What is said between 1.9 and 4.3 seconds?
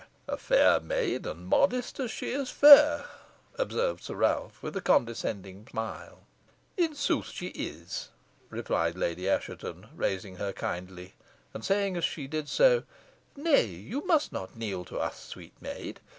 as she is fair," observed Sir